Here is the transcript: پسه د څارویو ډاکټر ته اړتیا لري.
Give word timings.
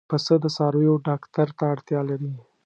پسه 0.09 0.33
د 0.43 0.45
څارویو 0.55 0.93
ډاکټر 1.07 1.47
ته 1.57 1.63
اړتیا 1.73 2.01
لري. 2.09 2.31